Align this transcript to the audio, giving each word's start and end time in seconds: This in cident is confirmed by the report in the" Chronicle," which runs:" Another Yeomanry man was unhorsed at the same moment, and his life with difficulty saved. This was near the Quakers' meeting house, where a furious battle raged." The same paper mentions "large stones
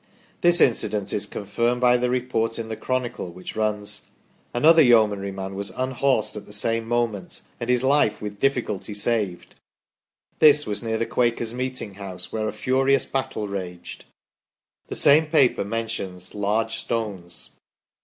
This 0.41 0.59
in 0.59 0.71
cident 0.71 1.13
is 1.13 1.27
confirmed 1.27 1.79
by 1.79 1.95
the 1.95 2.09
report 2.09 2.57
in 2.57 2.69
the" 2.69 2.75
Chronicle," 2.85 3.29
which 3.29 3.55
runs:" 3.55 4.07
Another 4.51 4.81
Yeomanry 4.81 5.31
man 5.31 5.53
was 5.53 5.69
unhorsed 5.77 6.35
at 6.35 6.47
the 6.47 6.53
same 6.53 6.87
moment, 6.87 7.41
and 7.59 7.69
his 7.69 7.83
life 7.83 8.19
with 8.19 8.39
difficulty 8.39 8.95
saved. 8.95 9.53
This 10.39 10.65
was 10.65 10.81
near 10.81 10.97
the 10.97 11.05
Quakers' 11.05 11.53
meeting 11.53 11.93
house, 11.93 12.31
where 12.31 12.47
a 12.47 12.51
furious 12.51 13.05
battle 13.05 13.47
raged." 13.47 14.05
The 14.87 14.95
same 14.95 15.27
paper 15.27 15.63
mentions 15.63 16.33
"large 16.33 16.77
stones 16.77 17.51